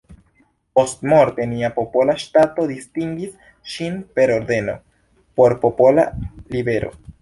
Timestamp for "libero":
6.57-6.97